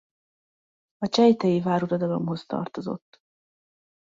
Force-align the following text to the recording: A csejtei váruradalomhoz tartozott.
A 0.97 1.07
csejtei 1.07 1.61
váruradalomhoz 1.61 2.45
tartozott. 2.45 3.21